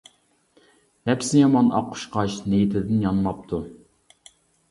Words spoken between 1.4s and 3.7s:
يامان ئاق قۇشقاچ، نىيىتىدىن يانماپتۇ.